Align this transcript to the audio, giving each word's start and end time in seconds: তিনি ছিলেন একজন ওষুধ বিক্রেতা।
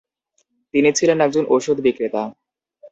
তিনি 0.73 0.89
ছিলেন 0.97 1.17
একজন 1.21 1.43
ওষুধ 1.49 1.77
বিক্রেতা। 1.81 2.23